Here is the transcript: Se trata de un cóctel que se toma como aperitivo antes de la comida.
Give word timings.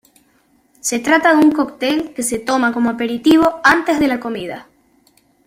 Se 0.79 0.97
trata 0.97 1.31
de 1.35 1.45
un 1.45 1.51
cóctel 1.51 2.11
que 2.15 2.23
se 2.23 2.39
toma 2.39 2.73
como 2.73 2.89
aperitivo 2.89 3.61
antes 3.63 3.99
de 3.99 4.07
la 4.07 4.19
comida. 4.19 4.67